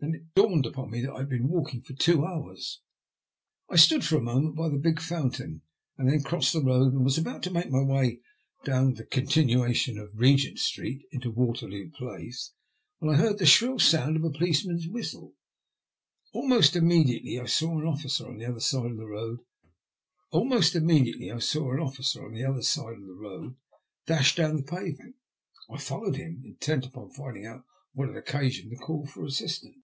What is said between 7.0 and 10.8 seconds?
was about to make my way down the continuation of Begent